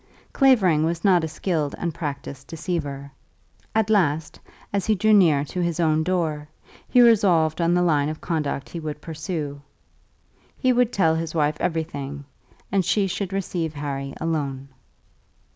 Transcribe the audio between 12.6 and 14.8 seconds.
and she should receive Harry alone.